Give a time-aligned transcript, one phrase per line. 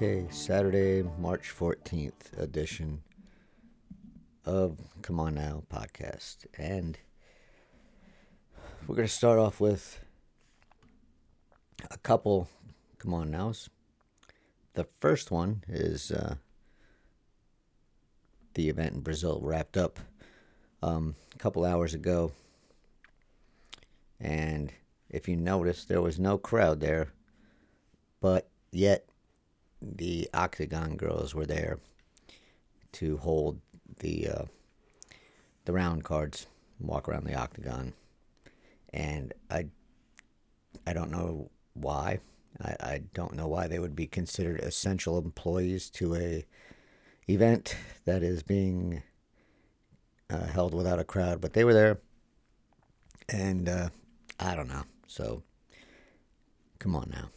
[0.00, 3.02] Okay, Saturday, March 14th edition
[4.44, 6.46] of C'mon Now podcast.
[6.56, 6.96] And
[8.86, 9.98] we're going to start off with
[11.90, 12.48] a couple
[12.98, 13.70] Come On Nows.
[14.74, 16.36] The first one is uh,
[18.54, 20.00] the event in Brazil wrapped up
[20.82, 22.32] um, a couple hours ago.
[24.20, 24.72] And
[25.10, 27.08] if you notice, there was no crowd there,
[28.20, 29.06] but yet
[29.80, 31.78] the Octagon girls were there
[32.92, 33.60] to hold
[34.00, 34.44] the uh,
[35.64, 36.46] the round cards,
[36.80, 37.92] walk around the Octagon,
[38.92, 39.66] and I
[40.86, 42.20] I don't know why.
[42.60, 46.44] I, I don't know why they would be considered essential employees to a
[47.28, 49.02] event that is being
[50.30, 52.00] uh, held without a crowd, but they were there,
[53.28, 53.88] and uh,
[54.40, 54.84] I don't know.
[55.06, 55.42] So
[56.78, 57.30] come on now.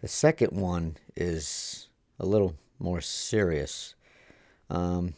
[0.00, 3.94] The second one is a little more serious.
[4.70, 5.14] Um,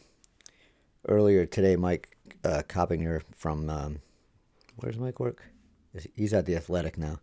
[1.07, 3.99] earlier today, Mike uh, Coppinger from um,
[4.77, 5.43] where's Mike work?
[6.15, 7.19] He's at the Athletic now.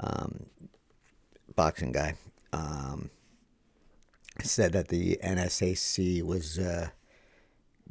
[0.00, 0.46] Um,
[1.54, 2.14] boxing guy
[2.52, 3.10] um,
[4.42, 6.88] said that the NSAC was uh,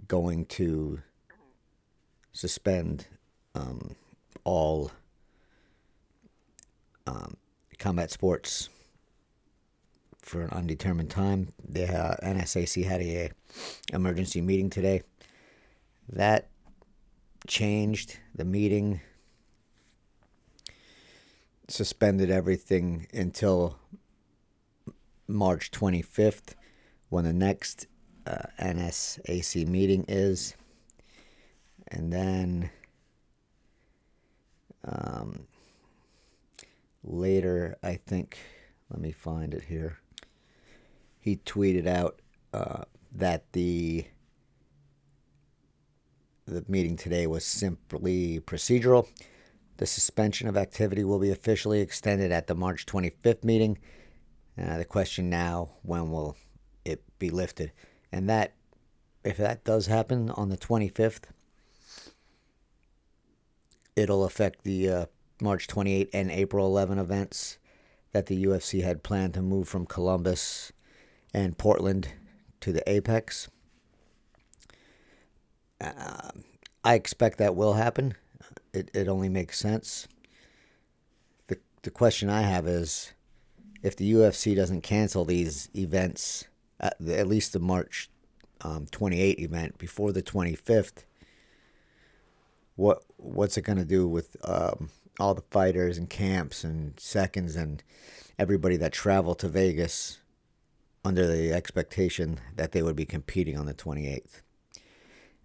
[0.07, 1.01] going to
[2.33, 3.07] suspend
[3.55, 3.95] um,
[4.43, 4.91] all
[7.07, 7.37] um,
[7.77, 8.69] combat sports
[10.21, 11.49] for an undetermined time.
[11.67, 13.31] The uh, NSAC had a
[13.93, 15.01] emergency meeting today.
[16.09, 16.47] That
[17.47, 19.01] changed the meeting,
[21.71, 23.77] suspended everything until
[25.27, 26.55] March 25th,
[27.09, 27.87] when the next
[28.25, 30.55] uh, NSAC meeting is.
[31.87, 32.69] And then
[34.85, 35.47] um,
[37.03, 38.37] later, I think,
[38.89, 40.01] let me find it here
[41.21, 42.19] he tweeted out
[42.53, 44.05] uh, that the
[46.47, 49.07] the meeting today was simply procedural.
[49.81, 53.79] The suspension of activity will be officially extended at the March 25th meeting.
[54.55, 56.37] Uh, the question now, when will
[56.85, 57.71] it be lifted?
[58.11, 58.53] And that,
[59.23, 61.23] if that does happen on the 25th,
[63.95, 65.05] it'll affect the uh,
[65.41, 67.57] March 28 and April 11 events
[68.11, 70.71] that the UFC had planned to move from Columbus
[71.33, 72.09] and Portland
[72.59, 73.49] to the Apex.
[75.83, 76.29] Uh,
[76.83, 78.13] I expect that will happen.
[78.73, 80.07] It, it only makes sense.
[81.47, 83.13] The, the question I have is
[83.83, 86.45] if the UFC doesn't cancel these events,
[86.79, 88.09] at, the, at least the March
[88.61, 91.03] um, 28 event before the 25th,
[92.75, 94.89] what what's it going to do with um,
[95.19, 97.83] all the fighters and camps and seconds and
[98.39, 100.19] everybody that travel to Vegas
[101.03, 104.41] under the expectation that they would be competing on the 28th.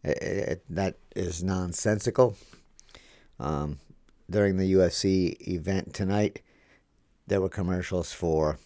[0.03, 2.37] It, it, that is nonsensical.
[3.39, 3.79] Um,
[4.31, 6.43] during the UFC event tonight,
[7.27, 8.59] there were commercials for,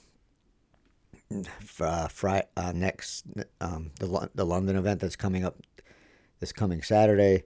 [1.64, 3.25] for uh, Friday, uh, next
[3.60, 5.56] um, the the London event that's coming up
[6.41, 7.44] this coming Saturday,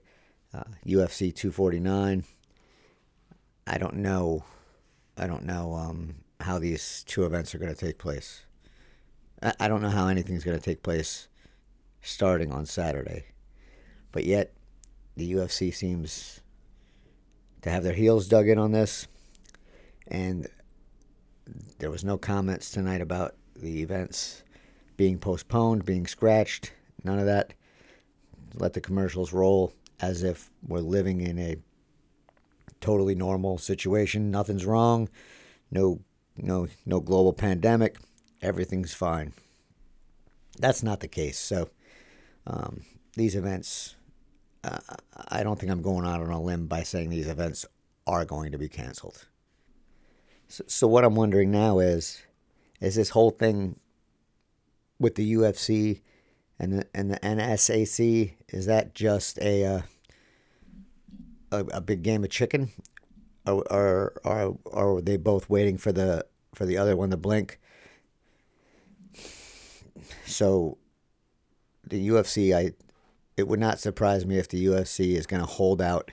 [0.53, 2.23] uh, UFC 249.
[3.67, 4.43] I don't know,
[5.17, 8.45] I don't know um, how these two events are going to take place.
[9.59, 11.27] I don't know how anything's going to take place
[12.01, 13.25] starting on Saturday.
[14.11, 14.53] But yet,
[15.17, 16.39] the UFC seems
[17.65, 19.07] to have their heels dug in on this.
[20.07, 20.47] And
[21.79, 24.43] there was no comments tonight about the events
[24.95, 26.71] being postponed, being scratched,
[27.03, 27.53] none of that.
[28.53, 31.57] Let the commercials roll as if we're living in a
[32.79, 34.31] totally normal situation.
[34.31, 35.09] Nothing's wrong.
[35.69, 35.99] No
[36.37, 37.97] no no global pandemic
[38.41, 39.33] everything's fine.
[40.59, 41.39] That's not the case.
[41.39, 41.69] So
[42.45, 42.83] um,
[43.15, 43.94] these events,
[45.29, 47.65] I don't think I'm going out on a limb by saying these events
[48.07, 49.25] are going to be canceled.
[50.47, 52.21] So, so what I'm wondering now is,
[52.79, 53.79] is this whole thing
[54.99, 56.01] with the UFC
[56.59, 59.81] and the and the NSAC is that just a uh,
[61.51, 62.71] a, a big game of chicken,
[63.45, 67.59] or, or are they both waiting for the for the other one to blink?
[70.25, 70.77] So
[71.83, 72.71] the UFC, I
[73.37, 76.11] it would not surprise me if the UFC is going to hold out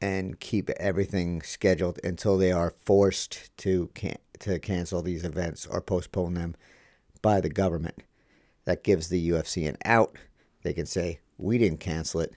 [0.00, 5.80] and keep everything scheduled until they are forced to can- to cancel these events or
[5.80, 6.54] postpone them
[7.22, 8.02] by the government.
[8.64, 10.16] That gives the UFC an out.
[10.62, 12.34] They can say, "We didn't cancel it.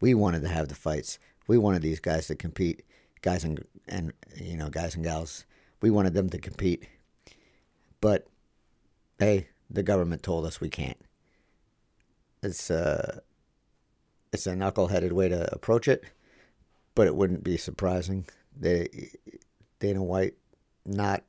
[0.00, 1.18] We wanted to have the fights.
[1.46, 2.82] We wanted these guys to compete,
[3.22, 5.44] guys and and you know guys and gals.
[5.80, 6.88] We wanted them to compete,
[8.00, 8.26] but
[9.18, 10.98] hey, the government told us we can't."
[12.44, 13.20] It's uh,
[14.32, 16.04] it's a knuckleheaded way to approach it
[16.94, 18.26] but it wouldn't be surprising.
[18.56, 19.10] They,
[19.80, 20.34] Dana White,
[20.86, 21.24] not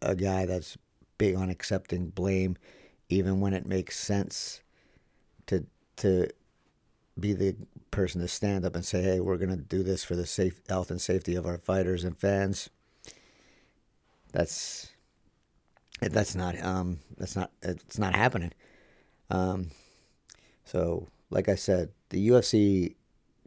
[0.00, 0.78] a guy that's
[1.18, 2.56] big on accepting blame,
[3.08, 4.62] even when it makes sense
[5.46, 5.66] to
[5.96, 6.28] to
[7.18, 7.54] be the
[7.90, 10.60] person to stand up and say, "Hey, we're going to do this for the safe
[10.68, 12.70] health and safety of our fighters and fans."
[14.32, 14.90] That's
[16.00, 18.52] that's not um that's not it's not happening.
[19.28, 19.70] Um,
[20.64, 22.94] so, like I said, the UFC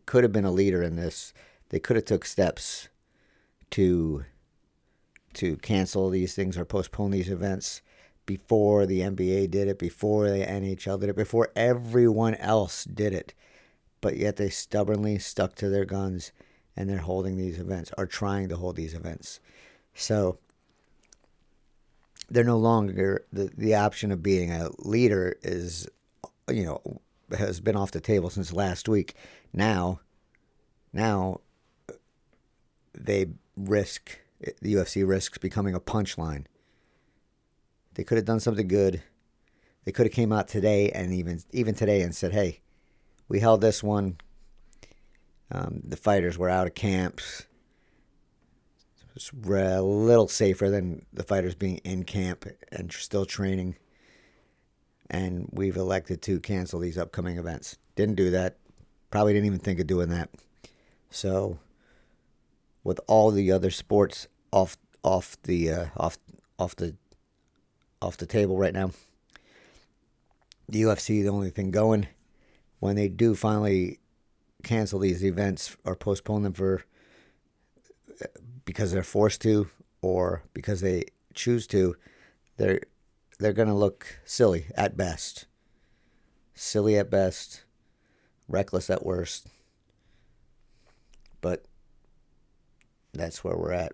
[0.06, 1.34] could have been a leader in this
[1.70, 2.90] they could have took steps
[3.72, 4.26] to
[5.34, 7.82] to cancel these things or postpone these events
[8.26, 13.34] before the NBA did it, before the NHL did it, before everyone else did it.
[14.00, 16.32] But yet they stubbornly stuck to their guns
[16.78, 19.42] and they're holding these events or trying to hold these events.
[19.94, 20.40] So
[22.30, 25.88] they're no longer the, the option of being a leader is
[26.50, 27.02] you know
[27.38, 29.16] has been off the table since last week.
[29.54, 30.00] Now
[30.94, 31.42] now
[32.94, 33.28] they
[33.58, 34.20] risk
[34.62, 36.46] the UFC risks becoming a punchline.
[37.94, 39.02] They could have done something good.
[39.84, 42.62] They could have came out today and even even today and said, "Hey,
[43.28, 44.18] we held this one.
[45.52, 47.46] Um, the fighters were out of camps.
[49.16, 53.78] It's a little safer than the fighters being in camp and still training.
[55.10, 57.78] And we've elected to cancel these upcoming events.
[57.96, 58.58] Didn't do that.
[59.12, 60.30] Probably didn't even think of doing that.
[61.10, 61.60] So
[62.84, 66.18] with all the other sports off off the uh, off
[66.58, 66.96] off the
[68.02, 68.92] off the table right now.
[70.68, 72.08] The UFC, the only thing going.
[72.80, 74.00] When they do finally
[74.64, 76.84] cancel these events or postpone them for
[78.64, 79.70] because they're forced to
[80.02, 81.96] or because they choose to,
[82.58, 82.82] they're
[83.40, 85.46] they're going to look silly at best.
[86.54, 87.64] Silly at best,
[88.48, 89.48] reckless at worst.
[91.42, 91.66] But
[93.14, 93.94] that's where we're at.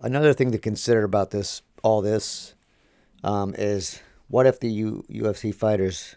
[0.00, 2.54] Another thing to consider about this, all this,
[3.24, 6.14] um, is what if the U- UFC fighters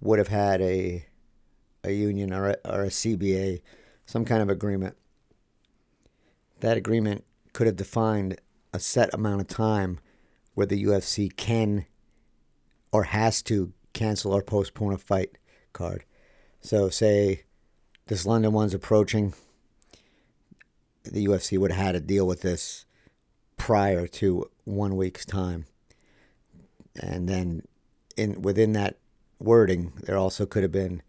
[0.00, 1.06] would have had a
[1.84, 3.62] a union or a, or a CBA,
[4.04, 4.96] some kind of agreement.
[6.60, 8.40] That agreement could have defined
[8.74, 10.00] a set amount of time
[10.58, 11.86] where the UFC can
[12.90, 15.38] or has to cancel or postpone a fight
[15.72, 16.02] card.
[16.60, 17.44] So, say
[18.08, 19.34] this London one's approaching
[21.04, 22.86] the UFC would have had to deal with this
[23.56, 25.66] prior to one week's time.
[27.00, 27.62] And then
[28.16, 28.98] in within that
[29.38, 31.02] wording, there also could have been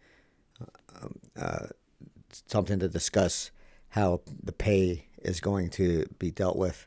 [1.02, 1.66] um, uh,
[2.46, 3.50] something to discuss
[3.90, 6.86] how the pay is going to be dealt with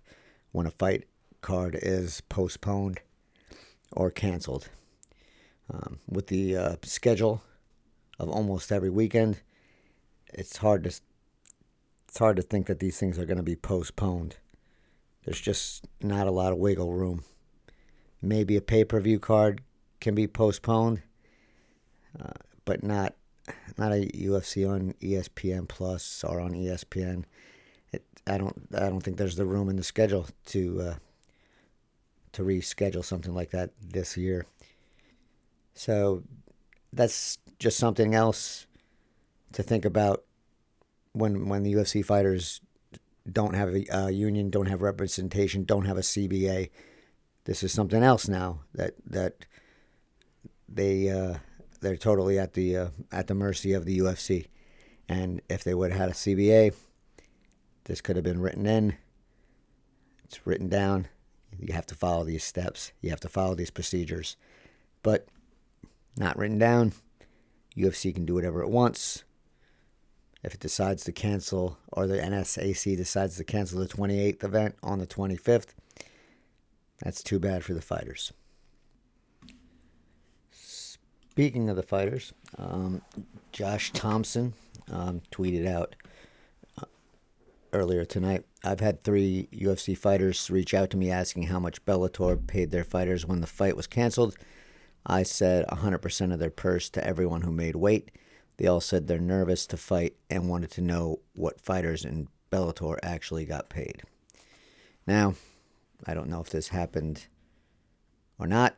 [0.53, 1.09] when a fight
[1.43, 3.01] card is postponed
[3.93, 4.69] or canceled.
[5.73, 7.43] Um, with the uh, schedule
[8.19, 9.41] of almost every weekend,
[10.33, 10.91] it's hard to
[12.09, 14.37] it's hard to think that these things are going to be postponed.
[15.25, 17.25] There's just not a lot of wiggle room.
[18.21, 19.63] Maybe a pay per view card
[20.01, 21.03] can be postponed,
[22.21, 22.33] uh,
[22.65, 23.15] but not
[23.79, 27.25] not a UFC on ESPN Plus or on ESPN.
[27.93, 30.95] It, I don't I don't think there's the room in the schedule to uh,
[32.33, 34.47] to reschedule something like that this year.
[35.75, 36.23] So
[36.93, 38.67] that's just something else
[39.53, 40.25] to think about
[41.13, 42.61] when when the UFC fighters
[43.31, 46.71] don't have a uh, union, don't have representation, don't have a CBA.
[47.45, 49.47] This is something else now that that
[50.69, 51.37] they uh,
[51.81, 54.47] they're totally at the uh, at the mercy of the UFC.
[55.09, 56.75] And if they would have had a CBA,
[57.85, 58.97] this could have been written in.
[60.25, 61.09] It's written down.
[61.59, 62.93] You have to follow these steps.
[63.01, 64.37] You have to follow these procedures.
[65.03, 65.27] But
[66.17, 66.93] not written down.
[67.77, 69.25] UFC can do whatever it wants
[70.43, 74.99] if it decides to cancel or the NSAC decides to cancel the 28th event on
[74.99, 75.75] the 25th,
[77.01, 78.33] that's too bad for the fighters.
[80.51, 83.03] Speaking of the fighters, um,
[83.53, 84.53] Josh Thompson
[84.91, 85.95] um, tweeted out
[86.81, 86.87] uh,
[87.73, 88.45] earlier tonight.
[88.65, 92.85] I've had three UFC fighters reach out to me asking how much Bellator paid their
[92.85, 94.37] fighters when the fight was canceled.
[95.05, 98.13] I said 100% of their purse to everyone who made weight.
[98.59, 102.99] they all said they're nervous to fight and wanted to know what fighters in Bellator
[103.03, 104.03] actually got paid.
[105.07, 105.35] Now,
[106.07, 107.27] I don't know if this happened
[108.39, 108.77] or not.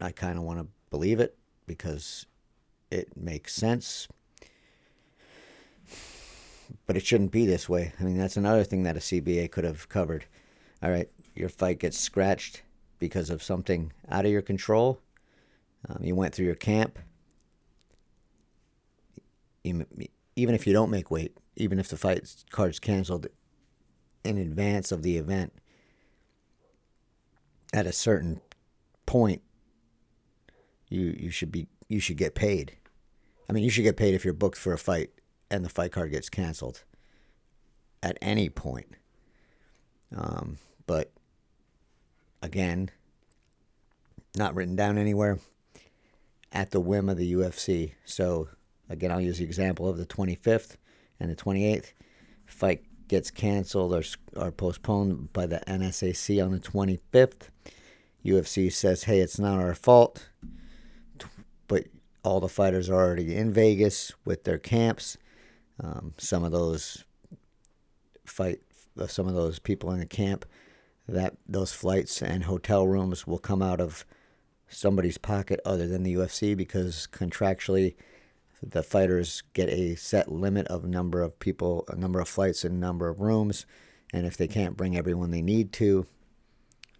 [0.00, 2.26] I kind of want to believe it because
[2.90, 4.08] it makes sense.
[6.86, 7.92] But it shouldn't be this way.
[8.00, 10.26] I mean, that's another thing that a CBA could have covered.
[10.82, 12.62] All right, your fight gets scratched
[12.98, 15.00] because of something out of your control.
[15.88, 16.98] Um, you went through your camp.
[19.62, 19.86] Even
[20.36, 23.28] if you don't make weight, even if the fight card's canceled
[24.24, 25.52] in advance of the event,
[27.72, 28.40] at a certain
[29.06, 29.42] point,
[30.88, 32.76] you you should be you should get paid.
[33.48, 35.10] I mean, you should get paid if you're booked for a fight
[35.54, 36.82] and the fight card gets canceled.
[38.02, 38.96] At any point,
[40.14, 41.10] um, but
[42.42, 42.90] again,
[44.36, 45.38] not written down anywhere.
[46.52, 47.92] At the whim of the UFC.
[48.04, 48.48] So
[48.90, 50.76] again, I'll use the example of the 25th
[51.18, 51.92] and the 28th.
[52.44, 54.02] Fight gets canceled or,
[54.36, 57.48] or postponed by the NSAC on the 25th.
[58.24, 60.28] UFC says, hey, it's not our fault,
[61.68, 61.86] but
[62.22, 65.18] all the fighters are already in Vegas with their camps.
[65.82, 67.04] Um, some of those
[68.24, 68.60] fight,
[68.98, 70.46] uh, some of those people in the camp,
[71.08, 74.04] that those flights and hotel rooms will come out of
[74.68, 77.94] somebody's pocket other than the UFC because contractually
[78.62, 82.80] the fighters get a set limit of number of people, a number of flights, and
[82.80, 83.66] number of rooms.
[84.12, 86.06] And if they can't bring everyone they need to,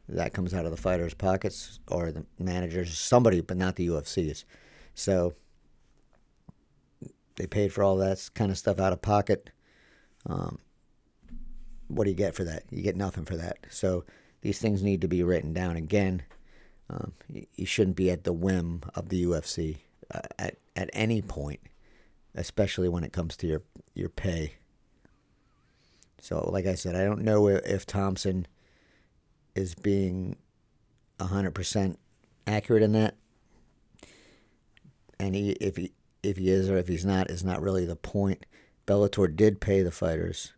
[0.09, 4.45] that comes out of the fighters' pockets or the managers, somebody, but not the UFC's.
[4.95, 5.35] So
[7.37, 9.51] they paid for all that kind of stuff out of pocket.
[10.27, 10.59] Um,
[11.89, 12.65] what do you get for that?
[12.71, 13.59] You get nothing for that.
[13.71, 14.05] So
[14.41, 16.23] these things need to be written down again.
[16.91, 19.79] Um, you shouldn't be at the whim of the UFC
[20.13, 21.61] uh, at at any point,
[22.35, 23.63] especially when it comes to your
[23.95, 24.55] your pay.
[26.21, 28.47] So, like I said, I don't know if, if Thompson
[29.55, 30.37] is being
[31.21, 31.99] hundred percent
[32.47, 33.15] accurate in that,
[35.19, 35.93] and he, if he
[36.25, 38.47] if he is or if he's not is not really the point.
[38.87, 40.53] Bellator did pay the fighters,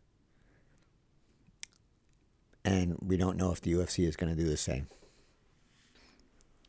[2.65, 4.89] and we don't know if the UFC is going to do the same.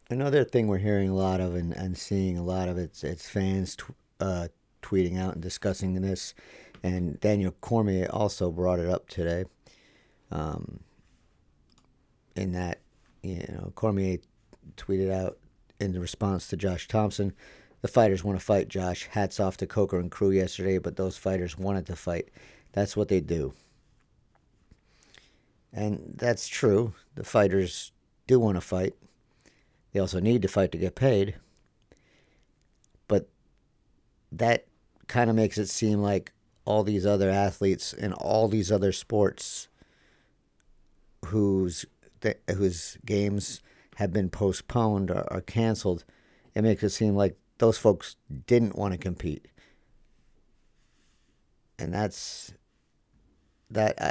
[0.10, 3.28] Another thing we're hearing a lot of and, and seeing a lot of it's it's
[3.28, 3.76] fans
[4.20, 4.48] uh,
[4.82, 6.36] tweeting out and discussing this,
[6.84, 9.46] and Daniel Cormier also brought it up today.
[10.32, 10.82] Um,
[12.36, 12.80] in that,
[13.24, 14.20] you know, Cormier
[14.76, 15.38] tweeted out
[15.80, 17.34] in response to Josh Thompson,
[17.82, 18.68] the fighters want to fight.
[18.68, 22.30] Josh, hats off to Coker and crew yesterday, but those fighters wanted to fight.
[22.74, 23.54] That's what they do,
[25.74, 26.94] and that's true.
[27.16, 27.92] The fighters
[28.28, 28.94] do want to fight
[29.98, 31.38] they also need to fight to get paid.
[33.08, 33.28] But
[34.32, 34.68] that
[35.08, 36.34] kind of makes it seem like
[36.66, 39.70] all these other athletes in all these other sports
[41.26, 41.86] whose
[42.56, 43.62] whose games
[43.96, 46.04] have been postponed or, or canceled,
[46.54, 49.48] it makes it seem like those folks didn't want to compete.
[51.80, 52.54] And that's
[53.70, 54.02] that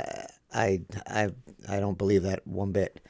[0.53, 1.31] I I
[1.69, 3.01] I, don't believe that one bit.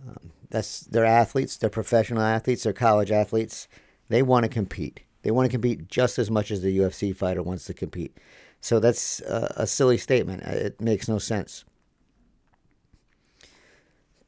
[0.00, 3.68] Um, that's they're athletes, they're professional athletes, they're college athletes.
[4.08, 5.00] They want to compete.
[5.22, 8.16] They want to compete just as much as the UFC fighter wants to compete.
[8.60, 10.46] So that's a, a silly statement.
[10.46, 11.64] Uh, it makes no sense.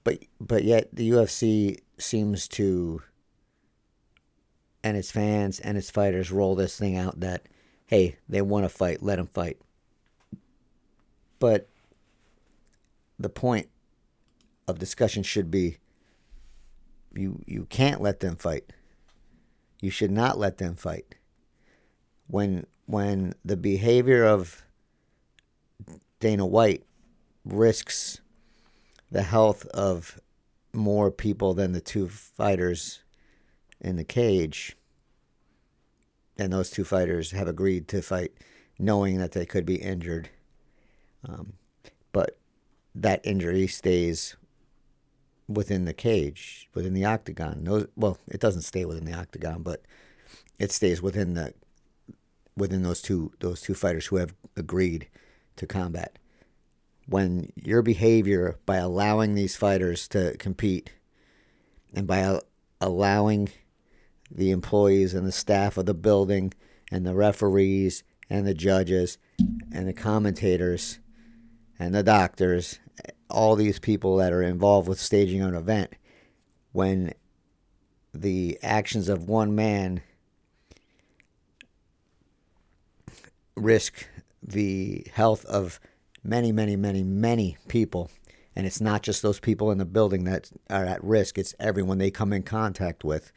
[0.04, 3.02] But but yet the UFC seems to
[4.82, 7.42] and its fans and its fighters roll this thing out that
[7.86, 9.58] hey, they want to fight, let them fight.
[11.40, 11.68] But
[13.18, 13.68] the point
[14.68, 15.78] of discussion should be
[17.12, 18.72] you you can't let them fight.
[19.80, 21.16] You should not let them fight.
[22.28, 24.64] When when the behavior of
[26.20, 26.84] Dana White
[27.44, 28.20] risks
[29.10, 30.20] the health of
[30.72, 33.02] more people than the two fighters
[33.80, 34.76] in the cage,
[36.36, 38.32] and those two fighters have agreed to fight
[38.78, 40.30] knowing that they could be injured.
[41.24, 41.54] Um,
[42.12, 42.38] but
[42.94, 44.36] that injury stays
[45.48, 47.62] within the cage, within the octagon.
[47.62, 49.82] No, well, it doesn't stay within the octagon, but
[50.58, 51.54] it stays within the
[52.56, 55.08] within those two those two fighters who have agreed
[55.56, 56.18] to combat.
[57.06, 60.92] When your behavior by allowing these fighters to compete
[61.92, 62.40] and by
[62.80, 63.48] allowing
[64.30, 66.52] the employees and the staff of the building
[66.90, 69.18] and the referees and the judges
[69.72, 71.00] and the commentators
[71.78, 72.78] and the doctors
[73.30, 75.94] all these people that are involved with staging an event
[76.72, 77.12] when
[78.12, 80.02] the actions of one man
[83.56, 84.08] risk
[84.42, 85.80] the health of
[86.24, 88.10] many, many, many, many people.
[88.56, 91.98] And it's not just those people in the building that are at risk, it's everyone
[91.98, 93.32] they come in contact with.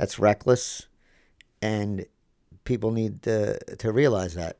[0.00, 0.86] That's reckless.
[1.60, 2.06] And
[2.64, 4.56] people need to, to realize that.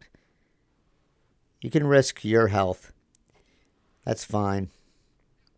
[1.63, 2.93] You can risk your health.
[4.05, 4.69] That's fine.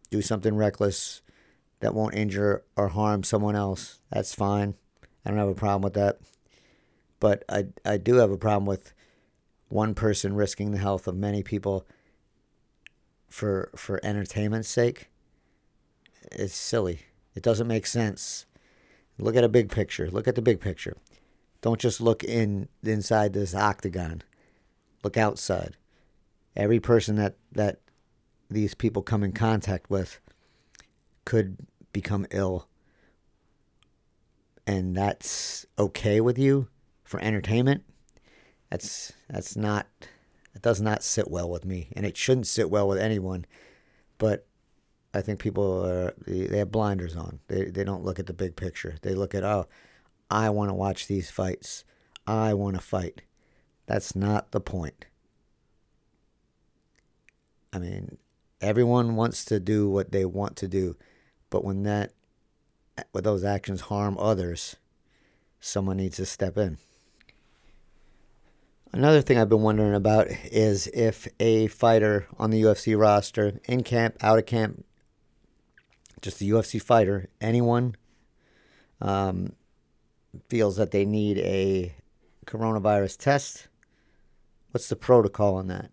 [0.08, 1.20] Do something reckless
[1.80, 3.98] that won't injure or harm someone else.
[4.12, 4.76] That's fine.
[5.26, 6.20] I don't have a problem with that.
[7.18, 8.94] But I, I do have a problem with
[9.68, 11.88] one person risking the health of many people
[13.28, 15.08] for for entertainment's sake.
[16.30, 17.00] It's silly.
[17.34, 18.46] It doesn't make sense.
[19.22, 20.10] Look at a big picture.
[20.10, 20.96] Look at the big picture.
[21.60, 24.22] Don't just look in inside this octagon.
[25.04, 25.76] Look outside.
[26.56, 27.78] Every person that that
[28.50, 30.20] these people come in contact with
[31.24, 31.56] could
[31.92, 32.66] become ill.
[34.66, 36.68] And that's okay with you
[37.04, 37.84] for entertainment?
[38.70, 39.86] That's that's not
[40.54, 43.46] it does not sit well with me and it shouldn't sit well with anyone.
[44.18, 44.46] But
[45.14, 47.40] I think people are they have blinders on.
[47.48, 48.96] They they don't look at the big picture.
[49.02, 49.66] They look at oh,
[50.30, 51.84] I want to watch these fights.
[52.26, 53.22] I want to fight.
[53.86, 55.06] That's not the point.
[57.72, 58.18] I mean,
[58.60, 60.96] everyone wants to do what they want to do,
[61.50, 62.12] but when that
[63.12, 64.76] when those actions harm others,
[65.60, 66.78] someone needs to step in.
[68.94, 73.82] Another thing I've been wondering about is if a fighter on the UFC roster, in
[73.82, 74.84] camp, out of camp,
[76.22, 77.96] just a UFC fighter, anyone
[79.00, 79.52] um,
[80.48, 81.94] feels that they need a
[82.46, 83.68] coronavirus test,
[84.70, 85.90] what's the protocol on that?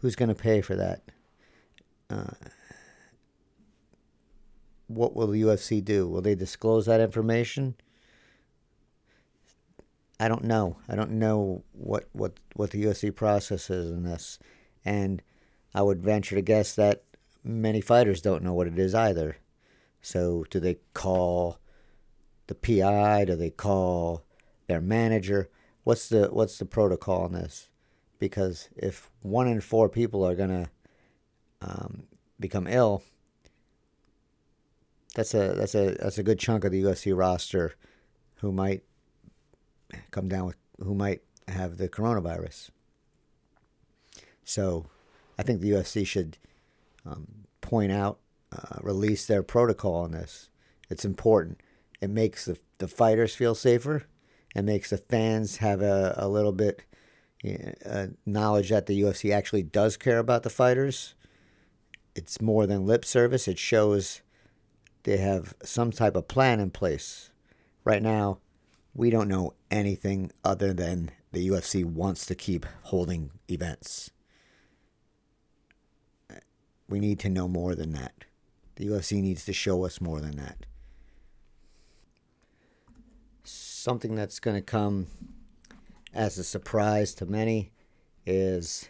[0.00, 1.02] Who's going to pay for that?
[2.08, 2.32] Uh,
[4.86, 6.08] what will the UFC do?
[6.08, 7.76] Will they disclose that information?
[10.18, 10.78] I don't know.
[10.88, 14.38] I don't know what, what, what the UFC process is in this.
[14.84, 15.22] And
[15.74, 17.04] I would venture to guess that
[17.44, 19.36] many fighters don't know what it is either.
[20.00, 21.58] So do they call
[22.46, 23.24] the PI?
[23.26, 24.24] Do they call
[24.66, 25.50] their manager?
[25.84, 27.68] What's the what's the protocol on this?
[28.18, 30.70] Because if one in four people are gonna
[31.62, 32.04] um,
[32.38, 33.02] become ill,
[35.14, 37.74] that's a that's a that's a good chunk of the UFC roster
[38.36, 38.82] who might
[40.10, 42.70] come down with who might have the coronavirus.
[44.44, 44.86] So,
[45.38, 46.36] I think the UFC should
[47.06, 47.26] um,
[47.60, 48.18] point out,
[48.52, 50.48] uh, release their protocol on this.
[50.88, 51.60] It's important.
[52.00, 54.04] It makes the, the fighters feel safer.
[54.54, 56.82] It makes the fans have a, a little bit
[57.86, 61.14] uh, knowledge that the UFC actually does care about the fighters.
[62.14, 63.48] It's more than lip service.
[63.48, 64.20] It shows
[65.04, 67.30] they have some type of plan in place.
[67.84, 68.38] Right now,
[68.94, 74.10] we don't know anything other than the UFC wants to keep holding events.
[76.88, 78.24] We need to know more than that.
[78.80, 80.64] The UFC needs to show us more than that.
[83.44, 85.08] Something that's going to come
[86.14, 87.72] as a surprise to many
[88.24, 88.88] is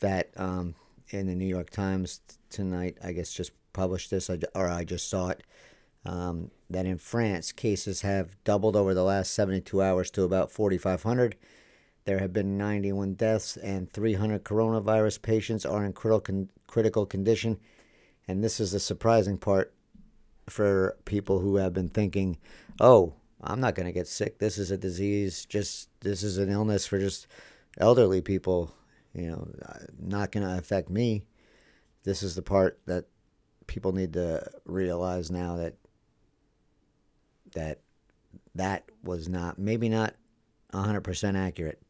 [0.00, 0.74] that um,
[1.10, 5.28] in the New York Times tonight, I guess just published this, or I just saw
[5.28, 5.42] it,
[6.06, 11.36] um, that in France, cases have doubled over the last 72 hours to about 4,500.
[12.06, 17.60] There have been 91 deaths, and 300 coronavirus patients are in critical, critical condition.
[18.30, 19.74] And this is the surprising part
[20.48, 22.38] for people who have been thinking,
[22.78, 24.38] oh, I'm not going to get sick.
[24.38, 27.26] This is a disease, just this is an illness for just
[27.78, 28.72] elderly people,
[29.14, 29.48] you know,
[29.98, 31.24] not going to affect me.
[32.04, 33.06] This is the part that
[33.66, 35.74] people need to realize now that
[37.54, 37.80] that
[38.54, 40.14] that was not maybe not
[40.72, 41.82] 100% accurate.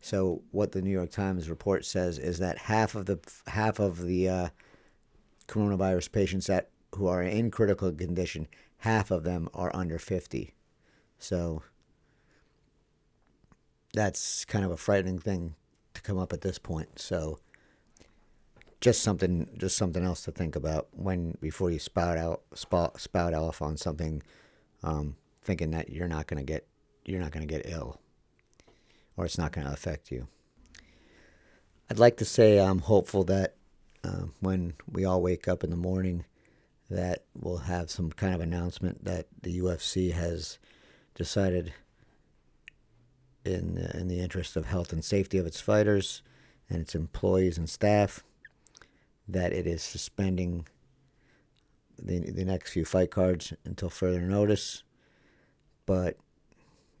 [0.00, 4.06] So what the New York Times report says is that half of the half of
[4.06, 4.48] the uh,
[5.50, 10.54] coronavirus patients that who are in critical condition, half of them are under 50.
[11.18, 11.62] So
[13.92, 15.56] that's kind of a frightening thing
[15.94, 16.98] to come up at this point.
[16.98, 17.38] So
[18.80, 23.34] just something just something else to think about when before you spout out spout, spout
[23.34, 24.22] off on something
[24.82, 26.66] um, thinking that you're not going to get
[27.04, 28.00] you're not going to get ill
[29.18, 30.26] or it's not going to affect you
[31.90, 33.54] i'd like to say i'm hopeful that
[34.04, 36.24] uh, when we all wake up in the morning
[36.88, 40.58] that we'll have some kind of announcement that the ufc has
[41.14, 41.72] decided
[43.44, 46.22] in in the interest of health and safety of its fighters
[46.68, 48.22] and its employees and staff
[49.28, 50.66] that it is suspending
[51.98, 54.82] the the next few fight cards until further notice.
[55.86, 56.16] But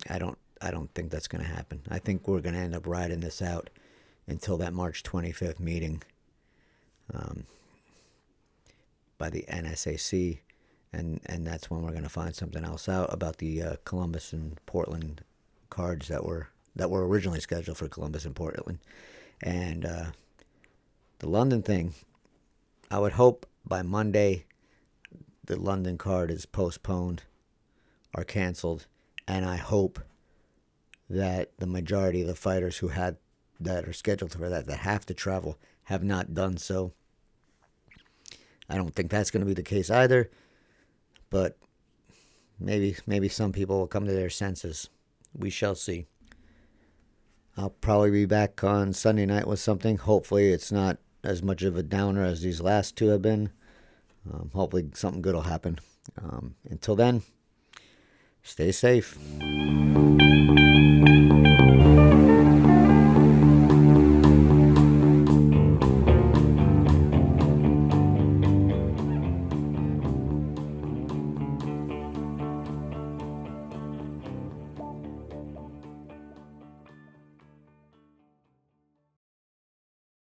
[0.08, 1.82] I don't I don't think that's going to happen.
[1.88, 3.70] I think we're going to end up riding this out
[4.26, 6.02] until that March 25th meeting
[7.14, 7.44] um,
[9.18, 10.38] by the NSAC,
[10.92, 14.32] and and that's when we're going to find something else out about the uh, Columbus
[14.32, 15.22] and Portland
[15.68, 18.78] cards that were that were originally scheduled for Columbus and Portland,
[19.42, 20.06] and uh,
[21.18, 21.94] the London thing.
[22.90, 24.46] I would hope by Monday
[25.44, 27.22] the London card is postponed
[28.14, 28.86] or canceled,
[29.28, 30.00] and I hope
[31.08, 33.16] that the majority of the fighters who had
[33.58, 36.92] that are scheduled for that that have to travel have not done so.
[38.70, 40.30] I don't think that's going to be the case either,
[41.28, 41.58] but
[42.58, 44.88] maybe maybe some people will come to their senses.
[45.36, 46.06] We shall see.
[47.56, 49.96] I'll probably be back on Sunday night with something.
[49.96, 53.50] Hopefully, it's not as much of a downer as these last two have been.
[54.32, 55.80] Um, hopefully, something good will happen.
[56.22, 57.22] Um, until then,
[58.42, 59.18] stay safe.